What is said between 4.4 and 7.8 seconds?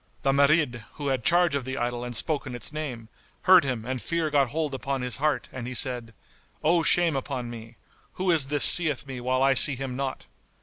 hold upon his heart and he said, "O shame upon me!